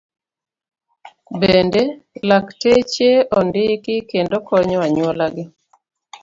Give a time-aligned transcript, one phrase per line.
[1.41, 1.81] Bende,
[2.27, 5.45] lakteche ondiki kendo konyo anyuola gi.